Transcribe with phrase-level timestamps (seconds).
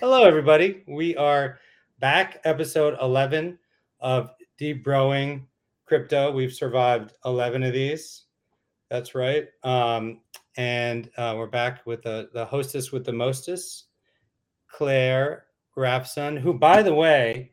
[0.00, 0.84] Hello, everybody.
[0.86, 1.58] We are
[1.98, 3.58] back, episode 11
[3.98, 5.48] of Deep Growing
[5.86, 6.30] Crypto.
[6.30, 8.26] We've survived 11 of these.
[8.90, 9.48] That's right.
[9.64, 10.20] Um,
[10.56, 13.86] and uh, we're back with the, the hostess with the mostest,
[14.68, 17.50] Claire Rafson, who, by the way,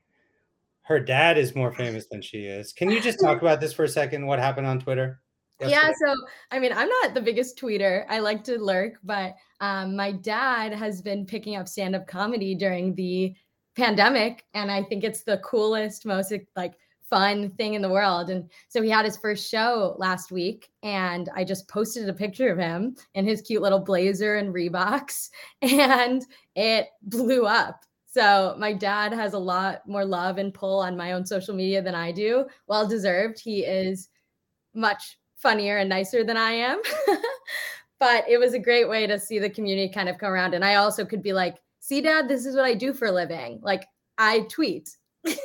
[0.83, 2.73] her dad is more famous than she is.
[2.73, 4.27] Can you just talk about this for a second?
[4.27, 5.19] What happened on Twitter?
[5.59, 5.75] Yesterday?
[5.75, 6.15] Yeah, so
[6.51, 8.05] I mean, I'm not the biggest tweeter.
[8.09, 12.55] I like to lurk, but um, my dad has been picking up stand up comedy
[12.55, 13.33] during the
[13.75, 14.45] pandemic.
[14.53, 16.73] And I think it's the coolest, most like
[17.09, 18.29] fun thing in the world.
[18.29, 22.49] And so he had his first show last week, and I just posted a picture
[22.51, 25.29] of him in his cute little blazer and Reeboks,
[25.61, 27.83] and it blew up.
[28.07, 31.81] So my dad has a lot more love and pull on my own social media
[31.81, 32.45] than I do.
[32.67, 33.39] Well deserved.
[33.39, 34.07] He is
[34.73, 36.81] much funnier and nicer than I am.
[37.99, 40.55] but it was a great way to see the community kind of come around.
[40.55, 43.11] And I also could be like, see, dad, this is what I do for a
[43.11, 43.59] living.
[43.61, 43.85] Like
[44.17, 44.89] I tweet.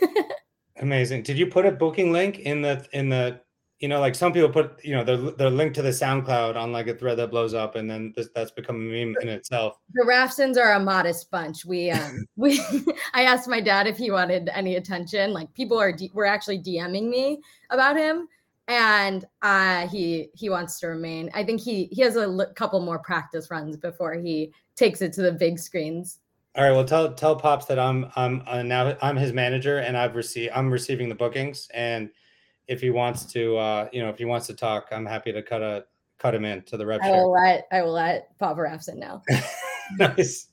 [0.80, 1.24] Amazing.
[1.24, 3.42] Did you put a booking link in the in the
[3.80, 6.72] you know like some people put you know the the link to the SoundCloud on
[6.72, 9.76] like a thread that blows up and then this, that's become a meme in itself.
[9.92, 11.66] The Rafsons are a modest bunch.
[11.66, 12.58] We um we
[13.12, 15.34] I asked my dad if he wanted any attention.
[15.34, 18.28] Like people are D- were actually DMing me about him
[18.70, 21.28] and uh, he he wants to remain.
[21.34, 25.12] I think he he has a l- couple more practice runs before he takes it
[25.14, 26.20] to the big screens.
[26.56, 26.70] All right.
[26.70, 30.52] Well, tell tell pops that I'm I'm uh, now I'm his manager and I've received
[30.54, 32.10] I'm receiving the bookings and
[32.68, 35.42] if he wants to uh you know if he wants to talk I'm happy to
[35.42, 35.84] cut a
[36.18, 37.00] cut him in to the rep.
[37.02, 39.20] I will let I will let Pop Rafson know.
[39.98, 40.46] nice.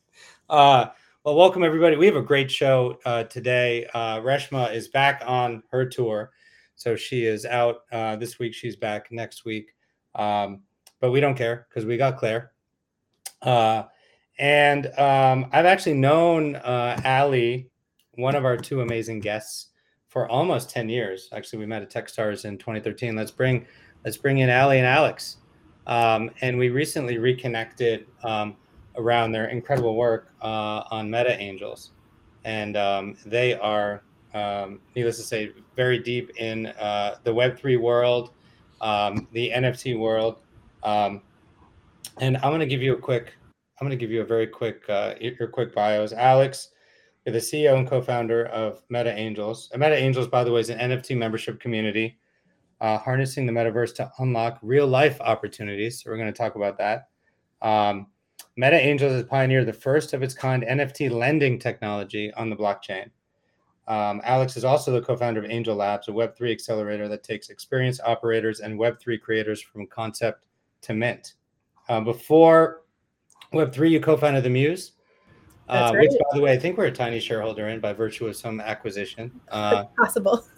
[0.49, 0.87] Uh,
[1.23, 1.97] well, welcome everybody.
[1.97, 3.85] We have a great show uh, today.
[3.93, 6.31] Uh, Reshma is back on her tour.
[6.77, 8.53] So she is out uh, this week.
[8.53, 9.73] She's back next week.
[10.15, 10.61] Um,
[11.01, 12.51] but we don't care because we got Claire.
[13.41, 13.83] Uh,
[14.39, 17.69] and um, I've actually known uh, Ali,
[18.13, 19.67] one of our two amazing guests,
[20.07, 21.29] for almost 10 years.
[21.33, 23.15] Actually, we met at Techstars in 2013.
[23.15, 23.65] Let's bring
[24.05, 25.37] let's bring in Ali and Alex.
[25.87, 28.55] Um, and we recently reconnected um,
[28.95, 31.91] around their incredible work uh, on Meta Angels.
[32.43, 34.03] And um, they are
[34.37, 38.31] um, needless to say, very deep in uh, the Web3 world,
[38.81, 40.37] um, the NFT world.
[40.83, 41.21] Um,
[42.19, 43.33] and I'm going to give you a quick,
[43.79, 46.13] I'm going to give you a very quick, uh, your quick bios.
[46.13, 46.69] Alex,
[47.25, 49.69] you're the CEO and co-founder of Meta Angels.
[49.71, 52.17] And Meta Angels, by the way, is an NFT membership community
[52.81, 56.01] uh, harnessing the metaverse to unlock real life opportunities.
[56.01, 57.09] So we're going to talk about that.
[57.61, 58.07] Um,
[58.55, 63.09] Meta Angels has pioneered the first of its kind NFT lending technology on the blockchain.
[63.87, 68.01] Um, Alex is also the co-founder of Angel Labs, a Web3 accelerator that takes experienced
[68.05, 70.43] operators and Web3 creators from concept
[70.81, 71.35] to mint.
[71.87, 72.81] Uh, before
[73.53, 74.91] Web3, you co-founded the Muse,
[75.69, 76.01] uh, right.
[76.01, 78.59] which, by the way, I think we're a tiny shareholder in by virtue of some
[78.59, 79.31] acquisition.
[79.49, 80.45] Uh, possible.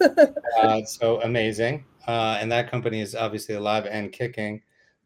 [0.60, 1.84] Uh, so amazing.
[2.06, 4.60] Uh, and that company is obviously alive and kicking.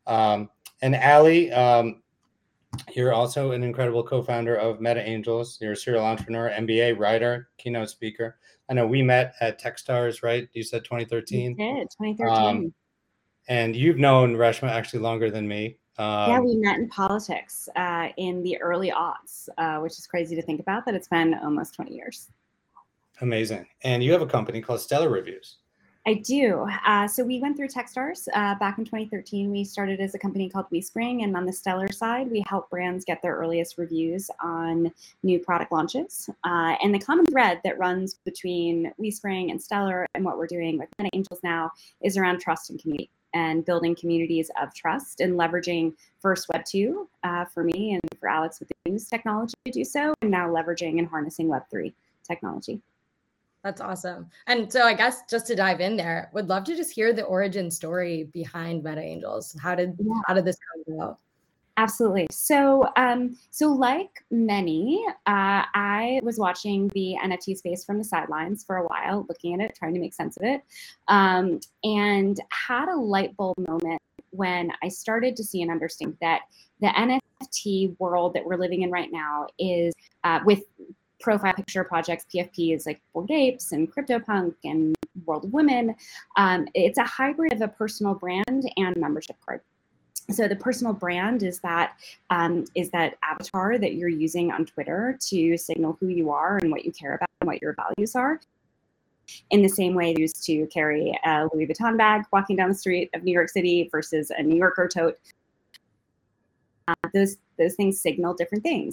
[0.06, 0.50] Um,
[0.82, 2.02] and Ali, um,
[2.94, 5.58] you're also an incredible co-founder of Meta Angels.
[5.60, 8.38] You're a serial entrepreneur, MBA writer, keynote speaker.
[8.70, 10.48] I know we met at Techstars, right?
[10.52, 11.56] You said 2013.
[11.58, 12.28] We did 2013.
[12.28, 12.74] Um,
[13.48, 15.76] and you've known Reshma actually longer than me.
[15.98, 20.34] Um, yeah, we met in politics uh, in the early aughts, uh, which is crazy
[20.34, 20.84] to think about.
[20.86, 22.30] That it's been almost 20 years.
[23.20, 23.66] Amazing.
[23.82, 25.58] And you have a company called Stellar Reviews.
[26.06, 26.66] I do.
[26.86, 29.50] Uh, so we went through Techstars uh, back in 2013.
[29.50, 33.06] We started as a company called weeSpring, and on the Stellar side, we help brands
[33.06, 36.28] get their earliest reviews on new product launches.
[36.44, 40.76] Uh, and the common thread that runs between weeSpring and Stellar and what we're doing
[40.76, 41.70] with Meta Angels now
[42.02, 47.08] is around trust and community and building communities of trust and leveraging first Web 2
[47.24, 50.48] uh, for me and for Alex with the Muse technology to do so, and now
[50.48, 51.94] leveraging and harnessing Web 3
[52.28, 52.82] technology.
[53.64, 54.28] That's awesome.
[54.46, 57.24] And so I guess just to dive in there, would love to just hear the
[57.24, 59.56] origin story behind Meta Angels.
[59.60, 60.12] How did yeah.
[60.26, 61.18] how did this come about?
[61.76, 62.28] Absolutely.
[62.30, 68.62] So, um, so like many, uh, I was watching the NFT space from the sidelines
[68.62, 70.62] for a while, looking at it, trying to make sense of it,
[71.08, 74.00] um, and had a light bulb moment
[74.30, 76.42] when I started to see and understand that
[76.80, 80.62] the NFT world that we're living in right now is uh, with
[81.24, 84.94] profile picture projects, PFP is like Bored Apes and CryptoPunk and
[85.24, 85.96] World of Women.
[86.36, 89.62] Um, it's a hybrid of a personal brand and membership card.
[90.30, 91.94] So the personal brand is that
[92.28, 96.70] um, is that avatar that you're using on Twitter to signal who you are and
[96.70, 98.38] what you care about and what your values are.
[99.50, 103.08] In the same way, used to carry a Louis Vuitton bag walking down the street
[103.14, 105.18] of New York City versus a New Yorker tote
[106.86, 108.92] Uh, those those things signal different things.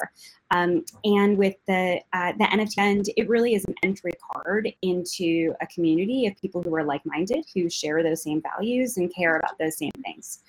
[0.52, 5.54] Um, and with the uh, the NFT and it really is an entry card into
[5.62, 9.58] a community of people who are like-minded, who share those same values and care about
[9.60, 10.40] those same things.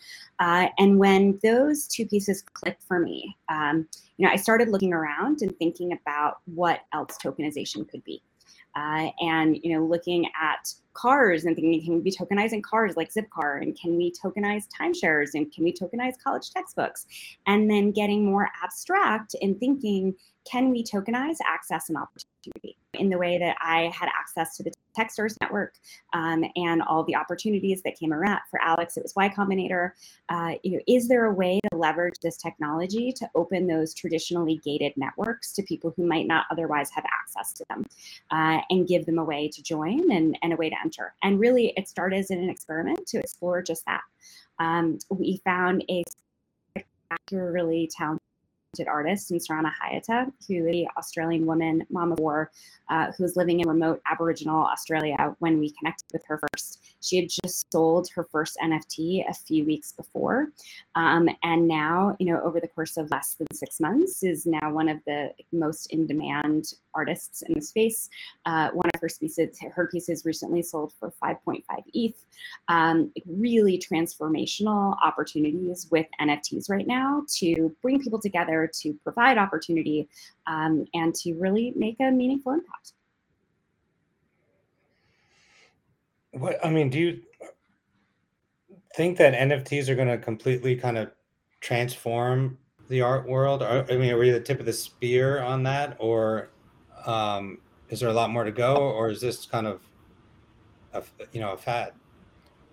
[0.41, 3.87] Uh, and when those two pieces clicked for me, um,
[4.17, 8.23] you know, I started looking around and thinking about what else tokenization could be.
[8.77, 13.13] Uh, and you know looking at cars and thinking can we be tokenizing cars like
[13.13, 13.63] zipcar?
[13.63, 15.31] And can we tokenize timeshares?
[15.35, 17.07] And can we tokenize college textbooks?
[17.47, 20.15] And then getting more abstract and thinking
[20.51, 24.73] can we tokenize access and opportunity in the way that I had access to the
[24.97, 25.75] Techstars network
[26.13, 28.41] um, and all the opportunities that came around.
[28.51, 29.93] For Alex, it was Y Combinator.
[30.29, 34.61] Uh, you know, is there a way to leverage this technology to open those traditionally
[34.65, 37.87] gated networks to people who might not otherwise have access to them
[38.31, 41.15] uh, and give them a way to join and, and a way to enter?
[41.23, 44.03] And really, it started as an experiment to explore just that.
[44.59, 46.05] Um, we found a
[46.77, 48.21] spectacularly talented
[48.89, 52.51] artist in Sarana Haeata, who is the Australian woman, mom of four,
[52.89, 56.83] uh, who was living in remote Aboriginal Australia when we connected with her first.
[57.03, 60.49] She had just sold her first NFT a few weeks before,
[60.95, 64.73] um, and now, you know, over the course of less than six months, is now
[64.73, 68.09] one of the most in-demand artists in the space.
[68.47, 71.63] Uh, one of her pieces, her pieces recently sold for 5.5
[71.95, 72.25] ETH.
[72.69, 80.09] Um, really transformational opportunities with NFTs right now to bring people together, to provide opportunity,
[80.47, 82.93] um, and to really make a meaningful impact.
[86.33, 87.21] What I mean, do you
[88.95, 91.11] think that NFTs are going to completely kind of
[91.61, 93.63] transform the art world?
[93.63, 96.51] I mean, are we the tip of the spear on that, or
[97.07, 97.59] um,
[97.89, 99.81] is there a lot more to go, or is this kind of,
[100.95, 101.03] a,
[101.33, 101.93] you know, a fad?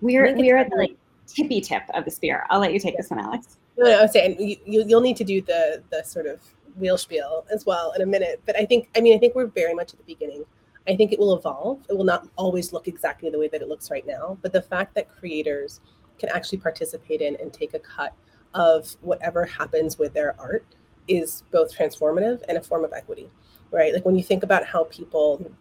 [0.01, 0.97] We're we're at the like
[1.27, 2.45] tippy tip of the spear.
[2.49, 3.57] I'll let you take this one, Alex.
[3.77, 6.39] No, no, I was saying you, you you'll need to do the the sort of
[6.77, 8.41] wheel spiel as well in a minute.
[8.45, 10.45] But I think I mean I think we're very much at the beginning.
[10.87, 11.81] I think it will evolve.
[11.89, 14.37] It will not always look exactly the way that it looks right now.
[14.41, 15.81] But the fact that creators
[16.17, 18.13] can actually participate in and take a cut
[18.53, 20.65] of whatever happens with their art
[21.07, 23.29] is both transformative and a form of equity
[23.71, 23.93] right?
[23.93, 25.51] Like when you think about how people,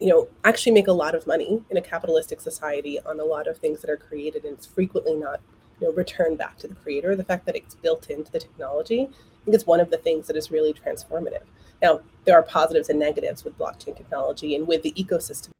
[0.00, 3.46] you know, actually make a lot of money in a capitalistic society on a lot
[3.46, 5.40] of things that are created and it's frequently not,
[5.80, 7.16] you know, returned back to the creator.
[7.16, 10.26] The fact that it's built into the technology, I think it's one of the things
[10.26, 11.42] that is really transformative.
[11.82, 15.50] Now, there are positives and negatives with blockchain technology and with the ecosystem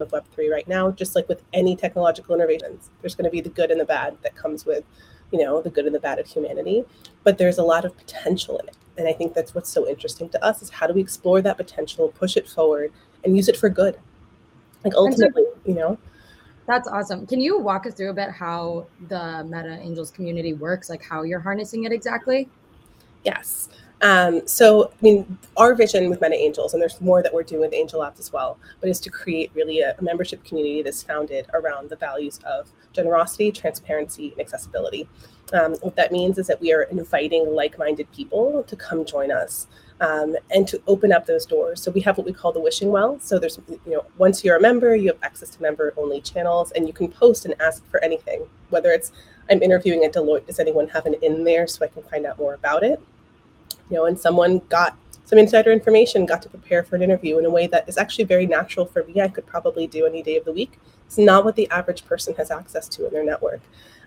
[0.00, 2.90] of Web3 right now, just like with any technological innovations.
[3.00, 4.84] There's going to be the good and the bad that comes with,
[5.32, 6.84] you know, the good and the bad of humanity,
[7.24, 8.76] but there's a lot of potential in it.
[8.98, 11.56] And i think that's what's so interesting to us is how do we explore that
[11.56, 12.92] potential push it forward
[13.24, 13.98] and use it for good?
[14.84, 15.98] Like ultimately you know?
[16.66, 17.26] That's awesome.
[17.26, 20.88] Can you walk us through a bit how the meta angels community works?
[20.88, 22.48] Like how you're harnessing it exactly?
[23.24, 23.68] Yes
[24.02, 27.60] um, so, I mean, our vision with Meta Angels, and there's more that we're doing
[27.60, 31.46] with Angel Labs as well, but is to create really a, membership community that's founded
[31.54, 35.08] around the values of generosity, transparency, and accessibility.
[35.52, 39.68] Um, what that means is that we are inviting like-minded people to come join us
[40.00, 41.80] um, and to open up those doors.
[41.80, 43.20] So we have what we call the wishing well.
[43.20, 46.86] So there's, you know, once you're a member, you have access to member-only channels, and
[46.88, 48.46] you can post and ask for anything.
[48.70, 49.12] Whether it's
[49.50, 52.38] I'm interviewing at Deloitte, does anyone have an in there so I can find out
[52.38, 53.00] more about it?
[53.90, 57.46] You know, and someone got some insider information, got to prepare for an interview in
[57.46, 59.20] a way that is actually very natural for me.
[59.20, 60.78] I could probably do any day of the week.
[61.06, 63.60] It's not what the average person has access to in their network.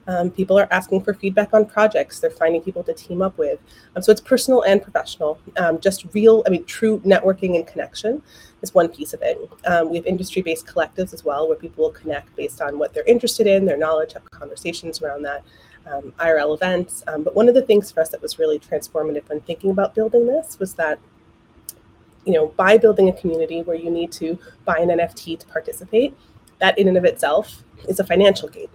[0.08, 2.20] Um, people are asking for feedback on projects.
[2.20, 3.60] They're finding people to team up with.
[3.96, 5.40] Um, so it's personal and professional.
[5.58, 8.22] Um, just real, I mean, true networking and connection
[8.62, 9.40] is one piece of it.
[9.66, 12.94] Um, we have industry based collectives as well, where people will connect based on what
[12.94, 15.44] they're interested in, their knowledge, have conversations around that
[15.92, 17.04] um, IRL events.
[17.08, 19.96] Um, but one of the things for us that was really transformative when thinking about
[19.96, 21.00] building this was that,
[22.26, 26.16] you know, by building a community where you need to buy an NFT to participate,
[26.60, 28.68] that in and of itself is a financial gain.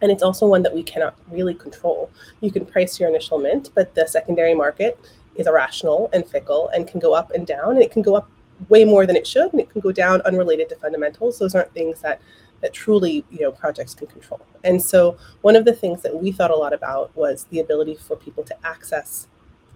[0.00, 2.10] And it's also one that we cannot really control.
[2.40, 4.98] You can price your initial mint, but the secondary market
[5.36, 7.72] is irrational and fickle and can go up and down.
[7.72, 8.28] And it can go up
[8.68, 11.38] way more than it should, and it can go down unrelated to fundamentals.
[11.38, 12.20] Those aren't things that
[12.62, 14.40] that truly you know projects can control.
[14.64, 17.96] And so one of the things that we thought a lot about was the ability
[17.96, 19.28] for people to access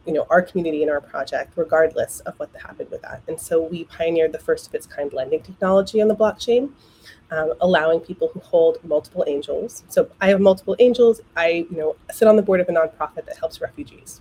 [0.06, 3.22] you know our community and our project regardless of what happened with that.
[3.28, 6.70] And so we pioneered the first of its kind lending technology on the blockchain.
[7.30, 9.82] Um, allowing people who hold multiple angels.
[9.88, 11.20] So I have multiple angels.
[11.36, 14.20] I, you know, sit on the board of a nonprofit that helps refugees.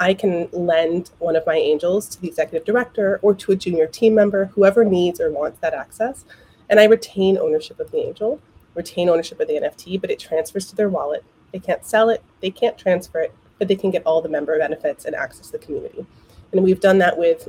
[0.00, 3.86] I can lend one of my angels to the executive director or to a junior
[3.86, 6.24] team member, whoever needs or wants that access,
[6.70, 8.40] and I retain ownership of the angel,
[8.74, 11.24] retain ownership of the NFT, but it transfers to their wallet.
[11.52, 14.56] They can't sell it, They can't transfer it, but they can get all the member
[14.58, 16.06] benefits and access the community.
[16.52, 17.48] And we've done that with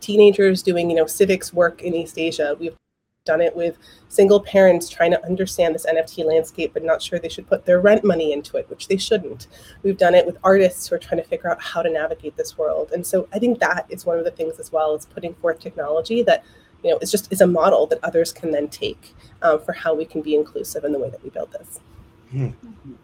[0.00, 2.56] teenagers doing, you know, civics work in East Asia.
[2.58, 2.76] We've
[3.24, 7.30] done it with single parents trying to understand this NFT landscape but not sure they
[7.30, 9.48] should put their rent money into it, which they shouldn't.
[9.82, 12.58] We've done it with artists who are trying to figure out how to navigate this
[12.58, 12.90] world.
[12.92, 15.58] And so I think that is one of the things as well as putting forth
[15.58, 16.44] technology that
[16.84, 19.94] you know, it's just is a model that others can then take um, for how
[19.94, 21.80] we can be inclusive in the way that we build this.
[22.30, 22.50] Hmm.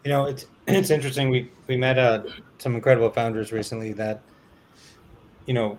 [0.04, 1.30] You know, it's it's interesting.
[1.30, 2.24] We we met uh,
[2.58, 4.20] some incredible founders recently that,
[5.46, 5.78] you know,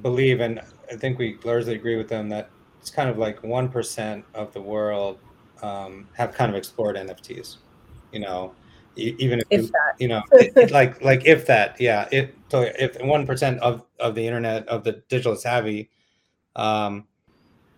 [0.00, 3.68] believe, and I think we largely agree with them that it's kind of like one
[3.68, 5.18] percent of the world
[5.62, 7.58] um, have kind of explored NFTs.
[8.12, 8.54] You know,
[8.96, 9.94] even if, if you, that.
[9.98, 13.84] you know, it, it like like if that, yeah, if so if one percent of
[14.00, 15.90] of the internet of the digital savvy,
[16.56, 17.06] um,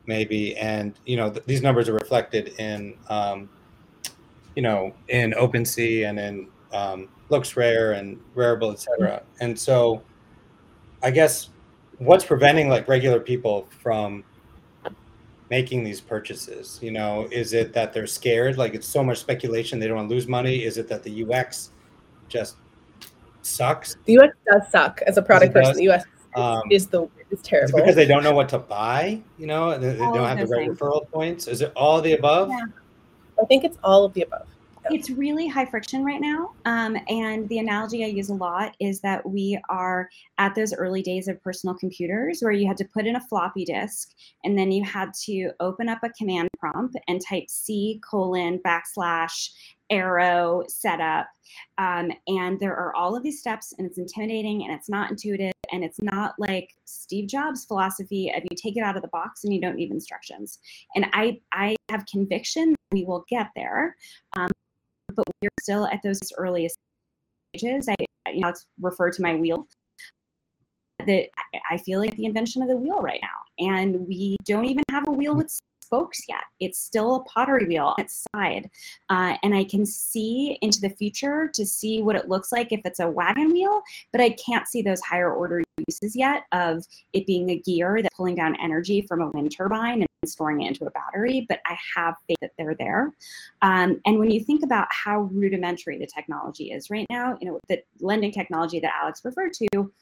[0.07, 3.49] maybe, and you know th- these numbers are reflected in um,
[4.57, 9.23] you know in OpenSea and in um, LooksRare and Rarible, etc.
[9.41, 10.03] And so,
[11.03, 11.51] I guess
[11.99, 14.25] what's preventing like regular people from
[15.51, 16.79] making these purchases?
[16.83, 18.59] You know, is it that they're scared?
[18.59, 20.65] Like it's so much speculation, they don't want to lose money.
[20.65, 21.71] Is it that the UX
[22.29, 22.57] just
[23.43, 23.97] sucks?
[24.07, 25.73] The UX does suck as a product person.
[25.73, 25.79] does?
[25.79, 26.05] The UX
[26.37, 29.21] Um, is the is Is it because they don't know what to buy?
[29.39, 30.79] You know, they, they don't have the right things.
[30.79, 31.47] referral points.
[31.47, 32.49] Is it all the above?
[32.51, 32.65] Yeah.
[33.41, 34.47] I think it's all of the above.
[34.91, 36.53] it's really high friction right now.
[36.65, 41.03] Um, and the analogy I use a lot is that we are at those early
[41.03, 44.11] days of personal computers where you had to put in a floppy disk
[44.45, 49.51] and then you had to open up a command prompt and type C colon backslash
[49.91, 51.27] arrow setup.
[51.79, 55.53] Um, and there are all of these steps and it's intimidating and it's not intuitive
[55.73, 59.45] and it's not like Steve Jobs' philosophy of you take it out of the box
[59.45, 60.59] and you don't need instructions.
[60.95, 63.97] And I, I have conviction we will get there.
[64.37, 64.51] Um,
[65.15, 66.77] but we're still at those earliest
[67.55, 67.89] stages.
[67.89, 67.95] I,
[68.33, 69.67] you know, let's refer to my wheel.
[71.07, 71.27] That
[71.71, 75.07] I feel like the invention of the wheel right now, and we don't even have
[75.09, 75.51] a wheel with
[76.29, 76.45] yet.
[76.61, 77.95] It's still a pottery wheel
[78.35, 78.71] side,
[79.11, 82.81] uh, and I can see into the future to see what it looks like if
[82.85, 83.83] it's a wagon wheel,
[84.13, 88.15] but I can't see those higher order uses yet of it being a gear that's
[88.17, 91.47] pulling down energy from a wind turbine and storing it into a battery.
[91.49, 93.13] But I have faith that they're there.
[93.63, 97.59] Um, and when you think about how rudimentary the technology is right now, you know,
[97.69, 99.93] the lending technology that Alex referred to,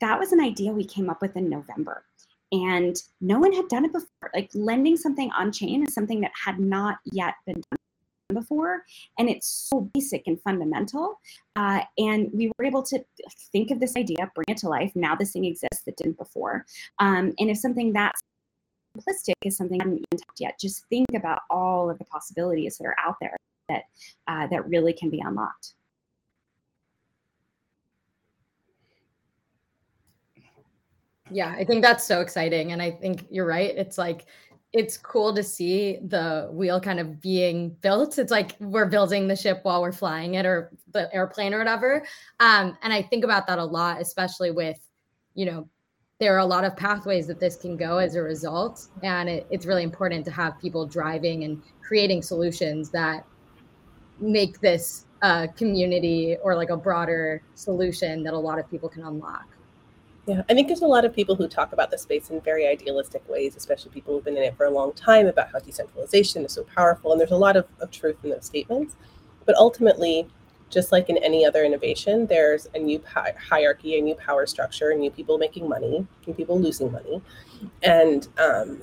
[0.00, 2.04] that was an idea we came up with in November.
[2.52, 4.30] And no one had done it before.
[4.34, 7.78] Like lending something on chain is something that had not yet been done
[8.34, 8.84] before.
[9.18, 11.20] And it's so basic and fundamental.
[11.56, 13.04] Uh, and we were able to
[13.52, 14.92] think of this idea, bring it to life.
[14.94, 16.64] Now this thing exists that didn't before.
[16.98, 18.20] Um, and if something that's
[18.96, 22.78] simplistic is something I haven't even touched yet, just think about all of the possibilities
[22.78, 23.36] that are out there
[23.68, 23.82] that
[24.26, 25.74] uh, that really can be unlocked.
[31.30, 32.72] Yeah, I think that's so exciting.
[32.72, 33.76] And I think you're right.
[33.76, 34.26] It's like,
[34.72, 38.18] it's cool to see the wheel kind of being built.
[38.18, 42.04] It's like we're building the ship while we're flying it or the airplane or whatever.
[42.40, 44.78] Um, and I think about that a lot, especially with,
[45.34, 45.68] you know,
[46.20, 48.88] there are a lot of pathways that this can go as a result.
[49.02, 53.24] And it, it's really important to have people driving and creating solutions that
[54.20, 59.04] make this a community or like a broader solution that a lot of people can
[59.04, 59.46] unlock.
[60.28, 62.66] Yeah, I think there's a lot of people who talk about the space in very
[62.66, 66.44] idealistic ways, especially people who've been in it for a long time about how decentralization
[66.44, 67.12] is so powerful.
[67.12, 68.94] And there's a lot of, of truth in those statements.
[69.46, 70.28] But ultimately,
[70.68, 74.92] just like in any other innovation, there's a new hi- hierarchy, a new power structure,
[74.92, 77.22] new people making money, new people losing money.
[77.82, 78.82] And, um,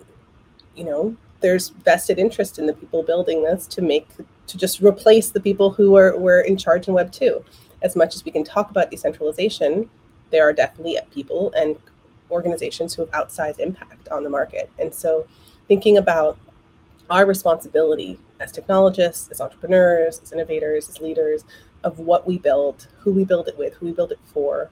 [0.76, 4.08] you know, there's vested interest in the people building this to make,
[4.48, 7.46] to just replace the people who are, were in charge in Web 2.
[7.84, 9.88] As much as we can talk about decentralization,
[10.32, 11.78] there are definitely people and
[12.32, 14.70] organizations who have outsized impact on the market.
[14.80, 15.28] And so
[15.68, 16.38] thinking about
[17.10, 21.44] our responsibility as technologists, as entrepreneurs, as innovators, as leaders
[21.84, 24.72] of what we build, who we build it with, who we build it for,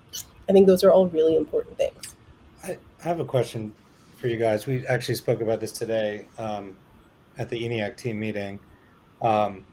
[0.49, 2.15] I think those are all really important things.
[2.63, 3.73] I, have a question
[4.15, 4.65] for you guys.
[4.65, 6.77] We actually spoke about this today um,
[7.37, 8.59] at the ENIAC team meeting.
[9.21, 9.65] Um,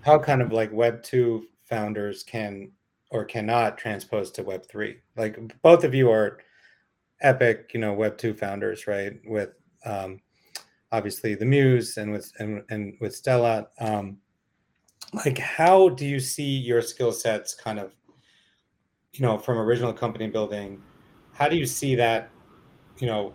[0.00, 2.70] how kind of like Web 2 founders can
[3.12, 4.96] or cannot transpose to Web three.
[5.16, 6.38] Like both of you are
[7.20, 9.12] epic, you know, Web two founders, right?
[9.26, 9.50] With
[9.84, 10.20] um,
[10.90, 13.66] obviously the Muse and with and, and with Stellar.
[13.78, 14.16] Um,
[15.12, 17.92] like, how do you see your skill sets kind of,
[19.12, 20.82] you know, from original company building?
[21.32, 22.30] How do you see that,
[22.98, 23.34] you know,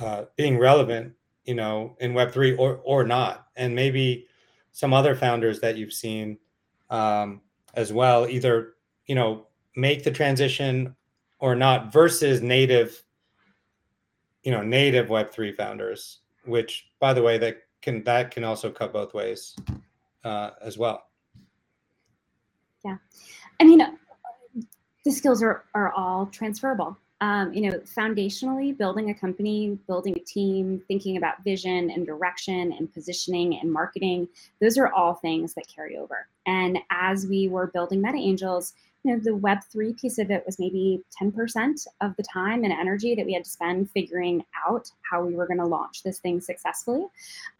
[0.00, 1.12] uh, being relevant,
[1.44, 3.46] you know, in Web three or or not?
[3.54, 4.26] And maybe
[4.72, 6.38] some other founders that you've seen.
[6.90, 7.42] Um,
[7.74, 8.74] as well, either
[9.06, 10.94] you know make the transition
[11.38, 13.02] or not versus native
[14.42, 18.92] you know native web3 founders which by the way that can that can also cut
[18.92, 19.56] both ways
[20.24, 21.04] uh, as well.
[22.84, 22.96] Yeah.
[23.60, 23.82] I mean
[25.04, 30.20] the skills are, are all transferable um, you know foundationally building a company building a
[30.20, 34.28] team thinking about vision and direction and positioning and marketing
[34.60, 38.74] those are all things that carry over and as we were building meta angels
[39.04, 43.16] you know, the Web3 piece of it was maybe 10% of the time and energy
[43.16, 46.40] that we had to spend figuring out how we were going to launch this thing
[46.40, 47.06] successfully.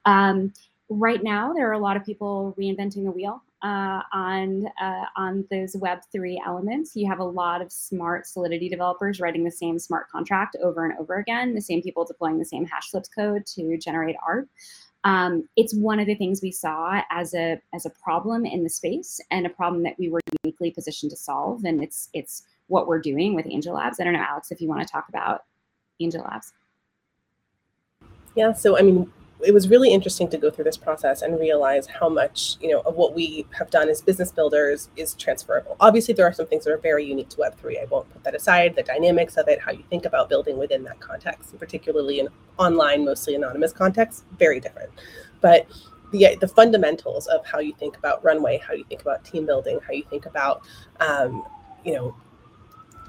[0.05, 0.53] Um,
[0.89, 5.45] right now, there are a lot of people reinventing the wheel uh, on uh, on
[5.51, 6.97] those Web3 elements.
[6.97, 10.99] You have a lot of smart Solidity developers writing the same smart contract over and
[10.99, 14.49] over again, the same people deploying the same HashLips code to generate art
[15.05, 18.71] um, it's one of the things we saw as a as a problem in the
[18.71, 21.65] space and a problem that we were uniquely positioned to solve.
[21.65, 23.99] And it's it's what we're doing with Angel Labs.
[23.99, 25.45] I don't know, Alex, if you want to talk about
[25.99, 26.53] Angel Labs.
[28.37, 29.13] Yeah, so I mean,
[29.45, 32.81] it was really interesting to go through this process and realize how much you know
[32.81, 35.77] of what we have done as business builders is transferable.
[35.81, 38.35] Obviously there are some things that are very unique to web3 i won't put that
[38.35, 42.29] aside the dynamics of it how you think about building within that context particularly in
[42.59, 44.91] online mostly anonymous context very different.
[45.41, 45.67] But
[46.13, 49.81] the, the fundamentals of how you think about runway how you think about team building
[49.87, 50.63] how you think about
[51.01, 51.45] um,
[51.85, 52.15] you know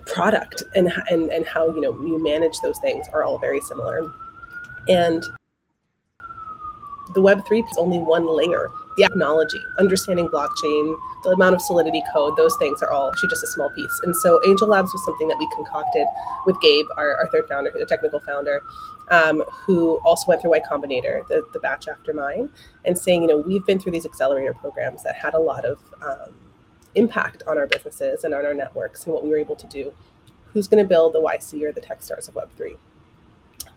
[0.05, 4.11] product and, and and how you know you manage those things are all very similar.
[4.89, 5.23] And
[7.13, 8.71] the Web3 is only one layer.
[8.95, 13.43] The technology, understanding blockchain, the amount of Solidity code, those things are all actually just
[13.43, 13.99] a small piece.
[14.03, 16.05] And so Angel Labs was something that we concocted
[16.45, 18.61] with Gabe, our, our third founder, the technical founder,
[19.09, 22.49] um, who also went through Y Combinator, the, the batch after mine,
[22.85, 25.79] and saying, you know, we've been through these accelerator programs that had a lot of
[26.01, 26.35] um,
[26.95, 29.93] impact on our businesses and on our networks and what we were able to do.
[30.53, 32.77] Who's going to build the YC or the tech stars of Web3?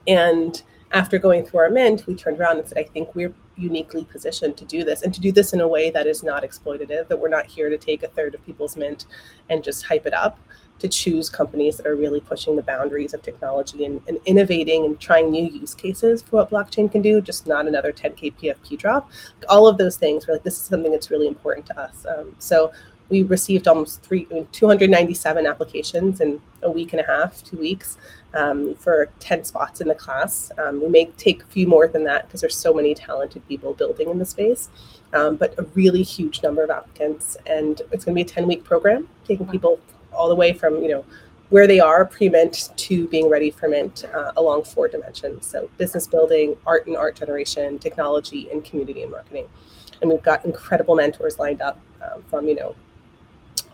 [0.06, 0.62] And
[0.92, 4.56] after going through our mint, we turned around and said, I think we're uniquely positioned
[4.58, 7.18] to do this and to do this in a way that is not exploitative, that
[7.18, 9.06] we're not here to take a third of people's mint
[9.50, 10.38] and just hype it up,
[10.78, 15.00] to choose companies that are really pushing the boundaries of technology and, and innovating and
[15.00, 19.10] trying new use cases for what blockchain can do, just not another 10K PFP drop.
[19.48, 22.04] All of those things, we're like, this is something that's really important to us.
[22.06, 22.72] Um, so
[23.08, 27.98] we received almost three, 297 applications in a week and a half, two weeks,
[28.34, 30.50] um, for 10 spots in the class.
[30.58, 33.74] Um, we may take a few more than that because there's so many talented people
[33.74, 34.68] building in the space,
[35.12, 37.36] um, but a really huge number of applicants.
[37.46, 39.80] And it's going to be a 10 week program, taking people
[40.12, 41.04] all the way from, you know,
[41.50, 45.46] where they are pre-mint to being ready for mint uh, along four dimensions.
[45.46, 49.46] So business building, art and art generation, technology, and community and marketing.
[50.02, 52.74] And we've got incredible mentors lined up um, from, you know,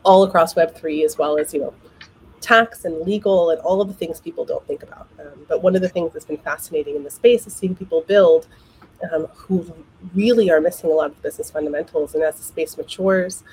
[0.05, 1.75] all across Web3, as well as, you know,
[2.41, 5.09] tax and legal and all of the things people don't think about.
[5.21, 8.03] Um, but one of the things that's been fascinating in the space is seeing people
[8.03, 8.49] build
[9.13, 9.73] um, who
[10.15, 12.15] really are missing a lot of business fundamentals.
[12.15, 13.45] And as the space matures,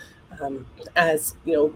[0.42, 1.74] um, as you know,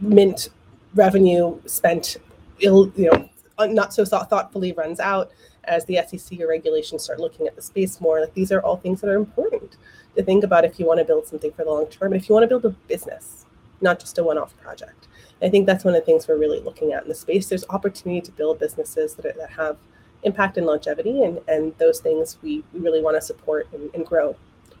[0.00, 0.50] mint
[0.94, 2.16] revenue spent
[2.60, 3.28] ill, you know,
[3.66, 5.30] not so thought- thoughtfully runs out,
[5.64, 8.76] as the SEC or regulations start looking at the space more, like these are all
[8.76, 9.76] things that are important
[10.16, 12.34] to think about if you want to build something for the long term, if you
[12.34, 13.44] want to build a business,
[13.80, 15.08] not just a one-off project.
[15.42, 17.48] I think that's one of the things we're really looking at in the space.
[17.48, 19.76] There's opportunity to build businesses that, are, that have
[20.24, 24.04] impact and longevity, and, and those things we, we really want to support and, and
[24.04, 24.36] grow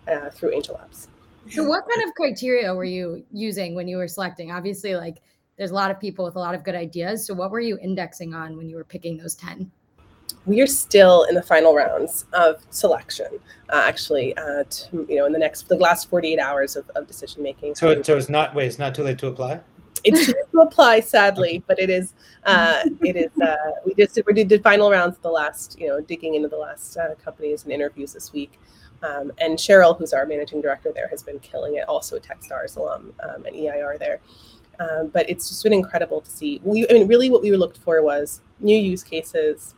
[0.08, 1.08] uh, through Angel Labs.
[1.50, 4.50] So, what kind of criteria were you using when you were selecting?
[4.50, 5.22] Obviously, like
[5.56, 7.26] there's a lot of people with a lot of good ideas.
[7.26, 9.70] So, what were you indexing on when you were picking those 10?
[10.46, 13.26] We are still in the final rounds of selection.
[13.70, 17.06] Uh, actually, uh, to, you know, in the next the last 48 hours of, of
[17.06, 17.74] decision making.
[17.74, 19.60] So, so it's not wait, it's not too late to apply
[20.04, 24.18] it's too late to apply sadly but it is uh, it is uh, we just
[24.26, 27.64] we did, the final rounds the last you know digging into the last uh, companies
[27.64, 28.58] and interviews this week
[29.02, 32.76] um, and cheryl who's our managing director there has been killing it also a techstars
[32.76, 34.20] alum um, and eir there
[34.80, 37.78] um, but it's just been incredible to see we, i mean really what we looked
[37.78, 39.74] for was new use cases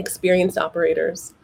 [0.00, 1.34] experienced operators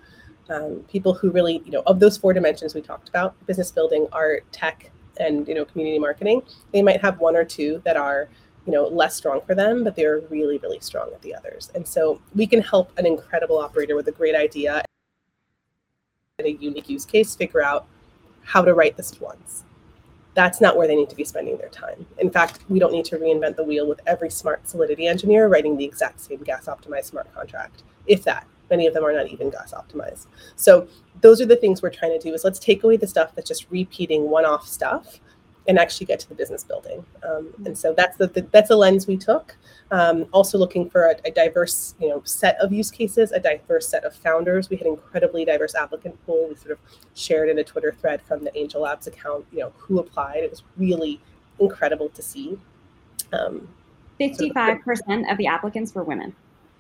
[0.48, 4.06] um, people who really you know of those four dimensions we talked about business building
[4.12, 6.42] art tech and you know community marketing
[6.72, 8.28] they might have one or two that are
[8.66, 11.70] you know less strong for them but they're really really strong at the others.
[11.74, 14.82] And so we can help an incredible operator with a great idea
[16.38, 17.86] and a unique use case figure out
[18.42, 19.64] how to write this once
[20.36, 22.06] that's not where they need to be spending their time.
[22.18, 25.76] In fact we don't need to reinvent the wheel with every smart solidity engineer writing
[25.76, 28.46] the exact same gas optimized smart contract if that.
[28.68, 30.26] Many of them are not even gas optimized.
[30.56, 30.88] So
[31.20, 33.48] those are the things we're trying to do is let's take away the stuff that's
[33.48, 35.20] just repeating one-off stuff
[35.68, 37.04] and actually get to the business building.
[37.28, 39.56] Um, and so that's the, the, that's the lens we took.
[39.90, 43.88] Um, also looking for a, a, diverse you know set of use cases, a diverse
[43.88, 44.68] set of founders.
[44.68, 46.48] We had incredibly diverse applicant pool.
[46.48, 46.78] We sort of
[47.14, 50.38] shared in a Twitter thread from the Angel Labs account, you know, who applied.
[50.38, 51.20] It was really
[51.60, 52.58] incredible to see.
[53.32, 53.68] Um,
[54.20, 56.34] 55% of the applicants were women.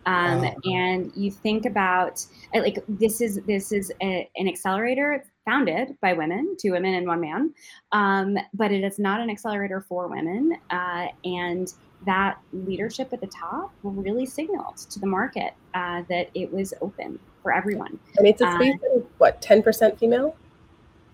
[0.06, 0.54] Um, wow.
[0.64, 6.54] And you think about like this is this is a, an accelerator founded by women,
[6.60, 7.54] two women and one man,
[7.92, 10.58] um, but it is not an accelerator for women.
[10.68, 11.72] Uh, and
[12.04, 17.18] that leadership at the top really signaled to the market uh, that it was open
[17.42, 17.98] for everyone.
[18.18, 20.36] And it's a space uh, what ten percent female,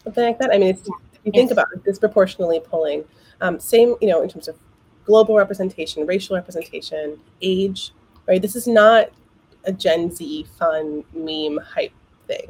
[0.03, 0.51] something like that.
[0.53, 3.05] I mean, it's, yeah, if you think about it, disproportionately pulling.
[3.41, 4.57] Um, same, you know, in terms of
[5.05, 7.93] global representation, racial representation, age,
[8.27, 8.41] right?
[8.41, 9.11] This is not
[9.65, 11.93] a Gen Z fun meme hype
[12.27, 12.49] thing.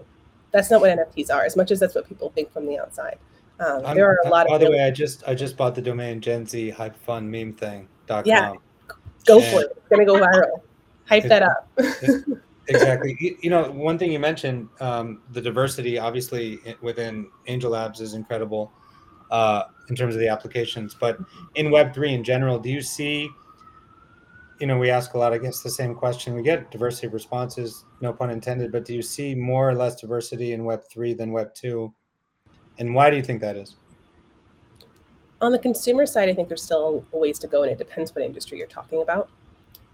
[0.53, 3.19] That's not what NFTs are, as much as that's what people think from the outside.
[3.59, 4.61] Um, there are a lot by of.
[4.61, 7.55] By the way, I just I just bought the domain Gen Z hype fun meme
[7.55, 7.88] thing.
[8.25, 8.53] Yeah,
[9.25, 9.73] go and for it.
[9.77, 10.61] It's gonna go viral.
[11.09, 11.69] Hype that up.
[12.69, 13.17] exactly.
[13.21, 18.15] You, you, know, one thing you mentioned, um, the diversity obviously within Angel Labs is
[18.15, 18.73] incredible
[19.31, 21.19] uh, in terms of the applications, but
[21.55, 23.29] in Web three in general, do you see?
[24.62, 26.35] You know, we ask a lot, I guess, the same question.
[26.37, 30.01] We get diversity of responses, no pun intended, but do you see more or less
[30.01, 31.92] diversity in Web3 than Web2?
[32.79, 33.75] And why do you think that is?
[35.40, 38.14] On the consumer side, I think there's still a ways to go, and it depends
[38.14, 39.31] what industry you're talking about.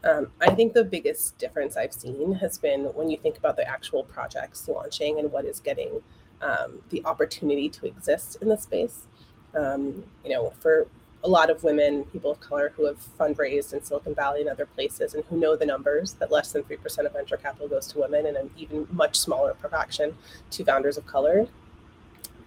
[0.04, 3.66] Um, I think the biggest difference I've seen has been when you think about the
[3.66, 6.02] actual projects launching and what is getting
[6.42, 9.06] um, the opportunity to exist in the space.
[9.54, 10.88] Um, you know, for
[11.24, 14.66] a lot of women, people of color who have fundraised in Silicon Valley and other
[14.66, 17.98] places and who know the numbers that less than 3% of venture capital goes to
[17.98, 20.16] women and an even much smaller fraction
[20.50, 21.48] to founders of color.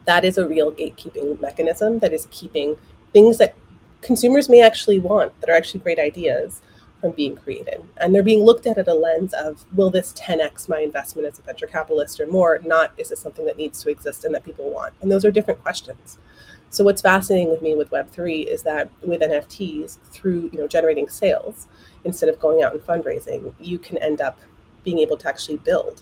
[0.06, 2.78] That is a real gatekeeping mechanism that is keeping
[3.12, 3.56] things that
[4.02, 6.62] consumers may actually want, that are actually great ideas,
[7.02, 7.84] from being created.
[7.98, 11.40] And they're being looked at at a lens of will this 10x my investment as
[11.40, 12.60] a venture capitalist or more?
[12.64, 14.94] Not is this something that needs to exist and that people want?
[15.02, 16.20] And those are different questions.
[16.72, 21.10] So what's fascinating with me with Web3 is that with NFTs, through you know generating
[21.10, 21.68] sales,
[22.06, 24.40] instead of going out and fundraising, you can end up
[24.86, 26.02] being able to actually build.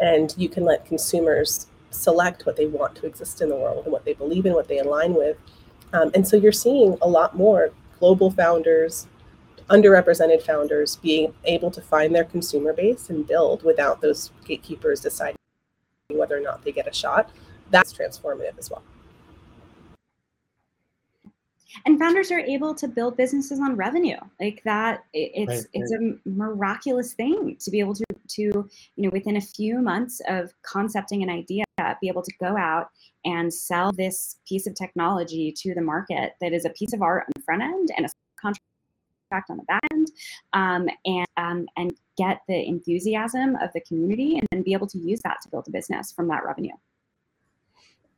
[0.00, 3.92] And you can let consumers select what they want to exist in the world and
[3.92, 5.36] what they believe in, what they align with.
[5.92, 7.70] Um, and so you're seeing a lot more
[8.00, 9.06] global founders,
[9.68, 15.36] underrepresented founders being able to find their consumer base and build without those gatekeepers deciding
[16.08, 17.30] whether or not they get a shot.
[17.70, 18.82] That's transformative as well
[21.86, 26.02] and founders are able to build businesses on revenue like that it's right, it's right.
[26.02, 30.52] a miraculous thing to be able to to you know within a few months of
[30.62, 31.64] concepting an idea
[32.00, 32.88] be able to go out
[33.24, 37.24] and sell this piece of technology to the market that is a piece of art
[37.26, 38.08] on the front end and a
[38.40, 40.10] contract on the back end
[40.52, 44.98] um, and um, and get the enthusiasm of the community and then be able to
[44.98, 46.74] use that to build a business from that revenue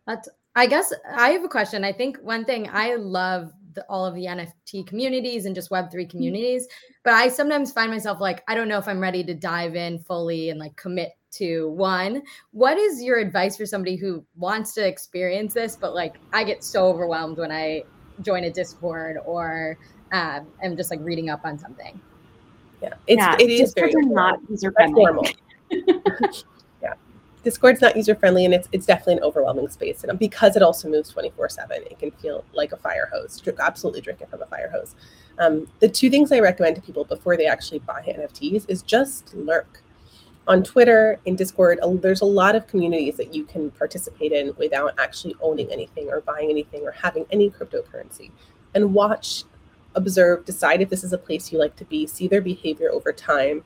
[0.07, 1.85] that's I guess I have a question.
[1.85, 5.93] I think one thing I love the, all of the NFT communities and just Web3
[5.93, 6.11] mm-hmm.
[6.11, 6.69] communities,
[7.05, 9.99] but I sometimes find myself like, I don't know if I'm ready to dive in
[10.01, 12.23] fully and like commit to one.
[12.53, 16.63] What is your advice for somebody who wants to experience this, but like I get
[16.63, 17.85] so overwhelmed when I
[18.21, 19.79] join a Discord or
[20.13, 21.99] um, am just like reading up on something?
[22.83, 25.37] Yeah, it's, yeah, it is very not user friendly.
[27.43, 30.05] Discord's not user friendly and it's it's definitely an overwhelming space.
[30.05, 33.41] And because it also moves 24 7, it can feel like a fire hose.
[33.41, 34.95] Drink, absolutely drink it from a fire hose.
[35.39, 39.35] Um, the two things I recommend to people before they actually buy NFTs is just
[39.35, 39.83] lurk.
[40.49, 44.93] On Twitter, in Discord, there's a lot of communities that you can participate in without
[44.99, 48.31] actually owning anything or buying anything or having any cryptocurrency.
[48.75, 49.45] And watch,
[49.95, 53.13] observe, decide if this is a place you like to be, see their behavior over
[53.13, 53.63] time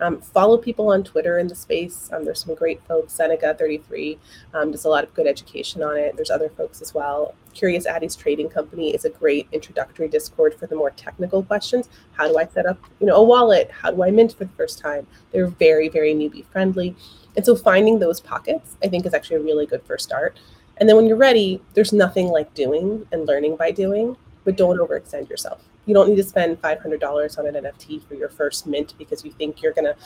[0.00, 2.08] um, follow people on Twitter in the space.
[2.12, 3.16] Um, there's some great folks.
[3.16, 4.18] Seneca33
[4.54, 6.14] um, does a lot of good education on it.
[6.16, 7.34] There's other folks as well.
[7.54, 11.88] Curious Addys' Trading Company is a great introductory Discord for the more technical questions.
[12.12, 13.70] How do I set up, you know, a wallet?
[13.70, 15.06] How do I mint for the first time?
[15.32, 16.94] They're very, very newbie friendly.
[17.36, 20.38] And so finding those pockets, I think, is actually a really good first start.
[20.76, 24.78] And then when you're ready, there's nothing like doing and learning by doing, but don't
[24.78, 28.94] overextend yourself you don't need to spend $500 on an NFT for your first mint
[28.98, 29.96] because you think you're going to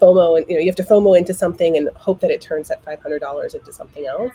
[0.00, 2.68] FOMO and you know you have to FOMO into something and hope that it turns
[2.68, 4.32] that $500 into something else.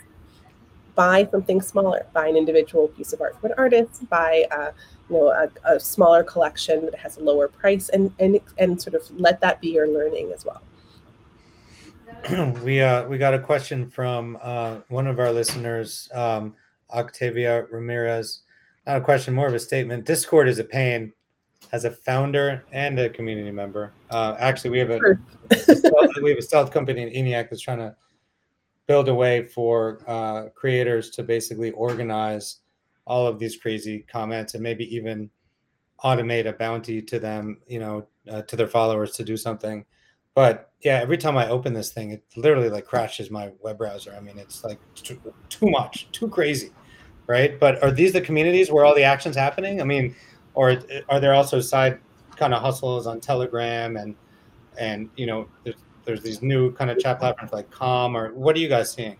[0.95, 2.05] Buy something smaller.
[2.13, 4.07] Buy an individual piece of art from an artist.
[4.09, 4.71] Buy a,
[5.09, 8.95] you know a, a smaller collection that has a lower price and and and sort
[8.95, 10.61] of let that be your learning as well.
[12.63, 16.55] we uh we got a question from uh, one of our listeners, um,
[16.91, 18.42] Octavia Ramirez
[18.85, 20.05] not a question, more of a statement.
[20.05, 21.13] Discord is a pain
[21.71, 23.93] as a founder and a community member.
[24.09, 24.99] Uh, actually, we have a,
[26.21, 27.95] we have a stealth company in ENIAC that's trying to
[28.87, 32.59] build a way for uh, creators to basically organize
[33.05, 35.29] all of these crazy comments and maybe even
[36.03, 39.85] automate a bounty to them, you know, uh, to their followers to do something.
[40.35, 44.13] But yeah, every time I open this thing, it literally like crashes my web browser.
[44.17, 45.19] I mean, it's like too,
[45.49, 46.71] too much, too crazy,
[47.27, 47.59] right?
[47.59, 49.81] But are these the communities where all the action's happening?
[49.81, 50.15] I mean,
[50.53, 50.77] or
[51.09, 51.99] are there also side
[52.35, 54.15] kind of hustles on Telegram and
[54.77, 58.55] and you know there's, there's these new kind of chat platforms like Calm or what
[58.55, 59.17] are you guys seeing?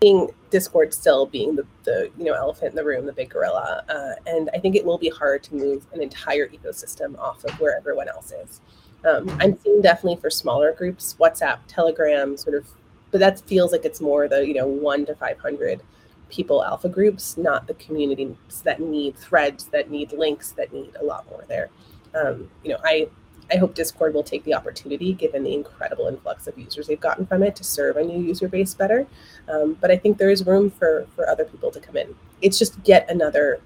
[0.00, 3.84] Being Discord still being the, the you know elephant in the room, the big gorilla,
[3.88, 7.58] uh, and I think it will be hard to move an entire ecosystem off of
[7.60, 8.60] where everyone else is.
[9.04, 12.66] Um, I'm seeing definitely for smaller groups, WhatsApp, Telegram, sort of,
[13.10, 15.82] but that feels like it's more the you know one to five hundred
[16.30, 21.04] people alpha groups, not the communities that need threads, that need links, that need a
[21.04, 21.70] lot more there.
[22.14, 23.08] Um, you know, I
[23.52, 27.26] I hope Discord will take the opportunity, given the incredible influx of users they've gotten
[27.26, 29.06] from it, to serve a new user base better.
[29.48, 32.14] Um, but I think there is room for for other people to come in.
[32.42, 33.60] It's just yet another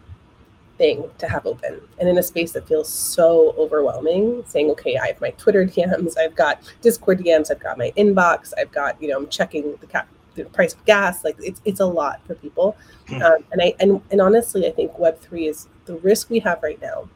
[0.78, 4.44] thing to have open, and in a space that feels so overwhelming.
[4.46, 8.52] Saying, okay, I have my Twitter DMs, I've got Discord DMs, I've got my inbox,
[8.58, 11.80] I've got you know, I'm checking the cap the price of gas like it's it's
[11.80, 13.22] a lot for people mm.
[13.22, 16.80] um, and i and, and honestly i think web3 is the risk we have right
[16.80, 17.08] now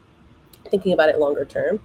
[0.69, 1.79] thinking about it longer term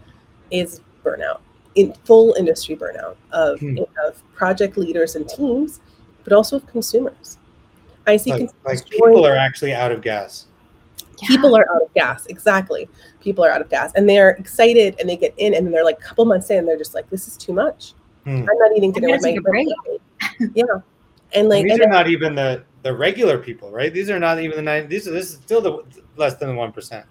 [0.51, 1.41] is burnout
[1.75, 3.85] in full industry burnout of, mm.
[4.07, 5.81] of project leaders and teams
[6.23, 7.39] but also of consumers
[8.07, 10.47] i see like, like people are actually out of gas
[11.23, 11.29] yeah.
[11.29, 12.89] people are out of gas exactly
[13.21, 15.99] people are out of gas and they're excited and they get in and they're like
[15.99, 17.95] a couple months in they're just like this is too much
[18.25, 18.31] hmm.
[18.31, 19.67] i'm not eating dinner with my
[20.55, 20.65] yeah
[21.35, 23.93] and like these and are not even the the regular people, right?
[23.93, 24.89] These are not even the nine.
[24.89, 25.83] These are this is still the
[26.17, 27.07] less than one percent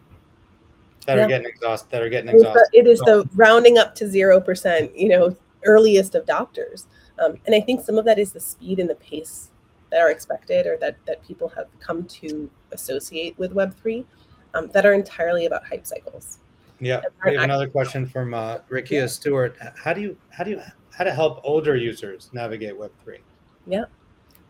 [1.05, 1.25] that yeah.
[1.25, 1.89] are getting exhausted.
[1.91, 2.67] That are getting exhausted.
[2.73, 4.97] It is the rounding up to zero percent.
[4.97, 6.88] You know, earliest of doctors,
[7.23, 9.49] um, and I think some of that is the speed and the pace
[9.91, 14.05] that are expected, or that that people have come to associate with Web three,
[14.53, 16.39] um, that are entirely about hype cycles.
[16.79, 19.07] Yeah, we have another question from uh, Ricky yeah.
[19.07, 19.57] Stewart.
[19.75, 23.19] How do you how do you how to help older users navigate Web three?
[23.65, 23.86] Yeah.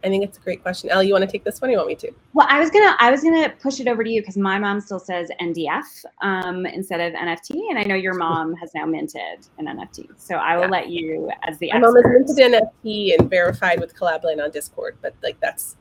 [0.04, 0.90] I think it's a great question.
[0.90, 1.70] Ellie, you want to take this one?
[1.70, 2.12] Or you want me to?
[2.34, 4.82] Well, I was gonna I was gonna push it over to you because my mom
[4.82, 5.84] still says NDF
[6.22, 10.10] um, instead of NFT, and I know your mom has now minted an NFT.
[10.18, 10.70] So I will yeah.
[10.70, 12.04] let you as the my expert.
[12.04, 15.78] mom has minted an NFT and verified with Collab.Land on Discord, but like that's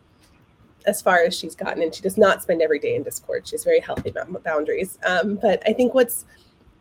[0.86, 3.46] as far as she's gotten, and she does not spend every day in Discord.
[3.46, 4.98] She's very healthy about boundaries.
[5.04, 6.26] Um, but I think what's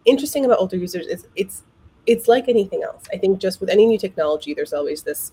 [0.05, 1.63] interesting about older users is it's
[2.05, 3.05] it's like anything else.
[3.11, 5.31] I think just with any new technology, there's always this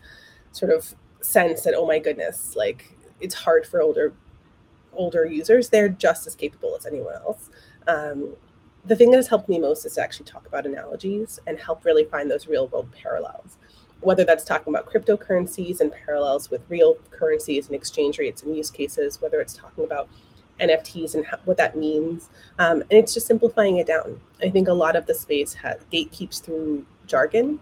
[0.53, 4.15] sort of sense that oh my goodness like it's hard for older
[4.93, 5.69] older users.
[5.69, 7.51] They're just as capable as anyone else.
[7.87, 8.35] Um,
[8.85, 11.85] the thing that has helped me most is to actually talk about analogies and help
[11.85, 13.57] really find those real world parallels.
[14.01, 18.71] Whether that's talking about cryptocurrencies and parallels with real currencies and exchange rates and use
[18.71, 20.09] cases whether it's talking about
[20.61, 24.21] nfts and how, what that means um, and it's just simplifying it down.
[24.41, 27.59] I think a lot of the space has gatekeeps through jargon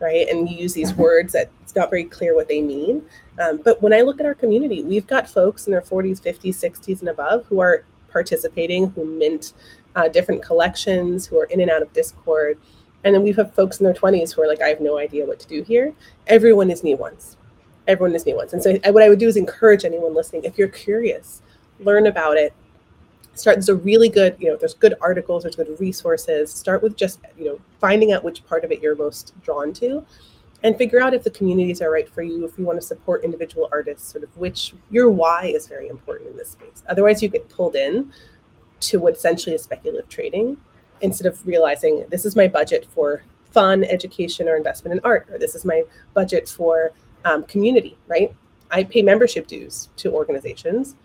[0.00, 0.28] right?
[0.28, 3.02] And you use these words that it's not very clear what they mean.
[3.38, 6.54] Um, but when I look at our community, we've got folks in their 40s, 50s,
[6.54, 9.52] 60s, and above who are participating, who mint
[9.96, 12.58] uh, different collections, who are in and out of Discord.
[13.04, 15.26] And then we have folks in their 20s who are like, I have no idea
[15.26, 15.94] what to do here.
[16.26, 17.36] Everyone is new ones.
[17.86, 18.52] Everyone is new ones.
[18.52, 21.42] And so what I would do is encourage anyone listening, if you're curious,
[21.80, 22.52] learn about it,
[23.38, 26.52] start there's a really good you know there's good articles there's good resources.
[26.52, 30.04] Start with just you know finding out which part of it you're most drawn to
[30.62, 33.22] and figure out if the communities are right for you if you want to support
[33.24, 36.82] individual artists sort of which your why is very important in this space.
[36.88, 38.12] Otherwise you get pulled in
[38.80, 40.56] to what essentially is speculative trading
[41.00, 43.22] instead of realizing this is my budget for
[43.52, 45.82] fun education or investment in art or this is my
[46.14, 46.92] budget for
[47.24, 48.34] um, community right?
[48.70, 50.96] I pay membership dues to organizations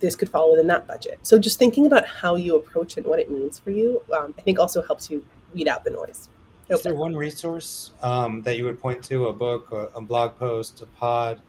[0.00, 1.18] this could fall within that budget.
[1.22, 4.34] So just thinking about how you approach it and what it means for you, um,
[4.38, 6.28] I think also helps you weed out the noise.
[6.68, 10.38] Is there one resource um, that you would point to, a book, a, a blog
[10.38, 11.40] post, a pod?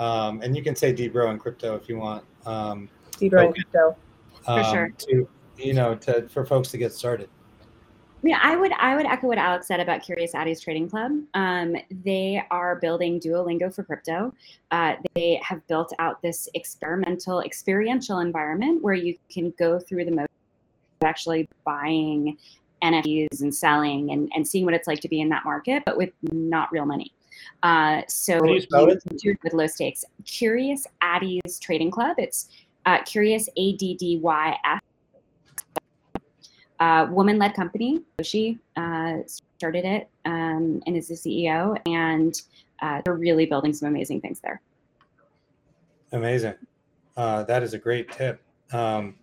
[0.00, 2.24] Um, and you can say Debro and crypto if you want.
[2.46, 3.96] Um, Debro and crypto,
[4.44, 4.90] for um, sure.
[4.90, 7.28] To you know, to for folks to get started.
[8.24, 11.12] Yeah, I would I would echo what Alex said about Curious Addys' Trading Club.
[11.34, 14.32] Um, they are building Duolingo for crypto.
[14.70, 20.12] Uh, they have built out this experimental, experiential environment where you can go through the
[20.12, 20.28] motion
[21.00, 22.38] of actually buying
[22.84, 25.96] NFTs and selling and, and seeing what it's like to be in that market, but
[25.96, 27.12] with not real money.
[27.64, 30.04] Uh, so you, you do it with low stakes.
[30.24, 32.16] Curious Addys' Trading Club.
[32.18, 32.50] It's
[32.86, 34.56] uh, Curious A D D Y
[36.82, 37.08] S.
[37.08, 38.02] Uh, woman-led company.
[38.22, 42.40] She uh, started it um, and is the CEO, and
[42.80, 44.60] uh, they're really building some amazing things there.
[46.12, 46.54] Amazing.
[47.16, 48.42] Uh, that is a great tip.
[48.72, 49.14] Um,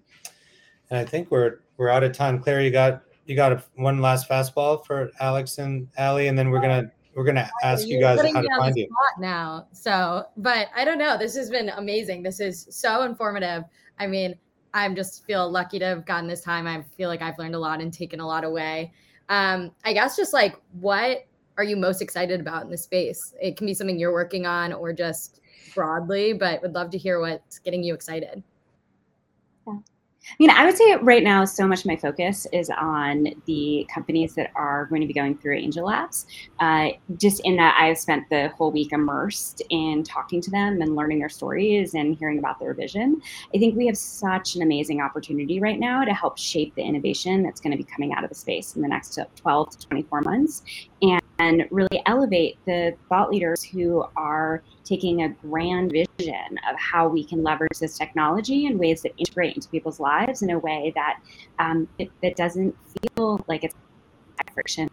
[0.89, 2.39] and I think we're we're out of time.
[2.39, 6.49] Claire, you got you got a, one last fastball for Alex and Allie, and then
[6.49, 8.87] we're gonna we're gonna ask you guys how to find you
[9.19, 9.67] now.
[9.71, 11.17] So, but I don't know.
[11.17, 12.23] This has been amazing.
[12.23, 13.65] This is so informative.
[13.99, 14.35] I mean,
[14.73, 16.67] I'm just feel lucky to have gotten this time.
[16.67, 18.91] I feel like I've learned a lot and taken a lot away.
[19.29, 21.25] Um, I guess just like what
[21.57, 23.33] are you most excited about in the space?
[23.41, 25.41] It can be something you're working on or just
[25.75, 28.43] broadly, but would love to hear what's getting you excited.
[30.31, 33.87] I mean, I would say right now, so much of my focus is on the
[33.93, 36.27] companies that are going to be going through Angel Labs.
[36.59, 40.95] Uh, just in that I've spent the whole week immersed in talking to them and
[40.95, 43.21] learning their stories and hearing about their vision.
[43.53, 47.43] I think we have such an amazing opportunity right now to help shape the innovation
[47.43, 50.21] that's going to be coming out of the space in the next 12 to 24
[50.21, 50.63] months.
[51.01, 57.07] And and really elevate the thought leaders who are taking a grand vision of how
[57.07, 60.91] we can leverage this technology in ways that integrate into people's lives in a way
[60.95, 61.19] that
[61.59, 62.75] um, it, that doesn't
[63.15, 63.75] feel like it's
[64.53, 64.89] friction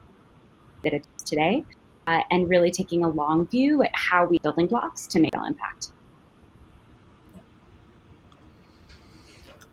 [0.85, 1.65] that it is today,
[2.07, 5.47] uh, and really taking a long view at how we building blocks to make an
[5.47, 5.93] impact.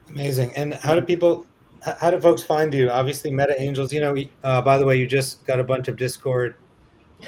[0.10, 0.54] Amazing.
[0.56, 1.46] And how do people
[2.00, 2.90] how do folks find you?
[2.90, 3.92] Obviously, Meta Angels.
[3.92, 6.56] You know, uh, by the way, you just got a bunch of Discord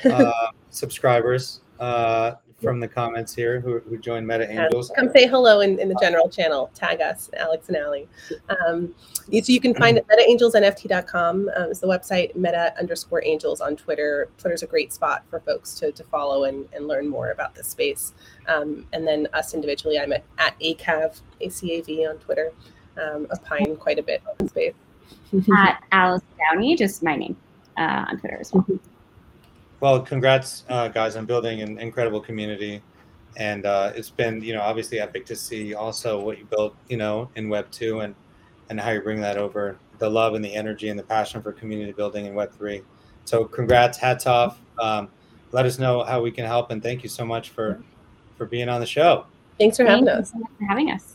[0.05, 0.31] uh,
[0.69, 2.34] subscribers uh,
[2.65, 4.91] from the comments here who, who joined Meta Angels.
[4.95, 6.69] come say hello in, in the general channel.
[6.73, 8.08] Tag us, Alex and Allie.
[8.49, 8.93] Um,
[9.32, 14.30] so you can find it metaangelsnft.com um, is the website, meta underscore angels on Twitter.
[14.38, 17.67] Twitter's a great spot for folks to, to follow and, and learn more about this
[17.67, 18.13] space.
[18.47, 22.51] Um, and then us individually, I'm at, at ACAV, ACAV on Twitter,
[23.01, 24.73] um, opine quite a bit on space.
[25.58, 27.38] at Allyson Downey, just my name
[27.78, 28.65] uh, on Twitter as well.
[29.85, 32.81] Well, congrats, uh, guys, on building an incredible community.
[33.37, 36.97] And uh, it's been, you know, obviously epic to see also what you built, you
[36.97, 38.15] know, in Web two and
[38.71, 41.51] and how you bring that over, the love and the energy and the passion for
[41.51, 42.81] community building in Web three.
[43.25, 44.59] So, congrats, hats off.
[44.79, 45.07] Um,
[45.51, 47.79] let us know how we can help, and thank you so much for
[48.39, 49.27] for being on the show.
[49.59, 50.31] Thanks for having us.
[50.31, 51.14] for having us.